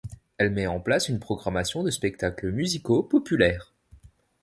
[0.39, 3.71] Elle met en place une programmation de spectacles musicaux populaires.